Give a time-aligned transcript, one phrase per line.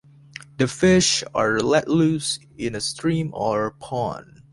[0.57, 4.41] The fish are let loose in a stream or pond.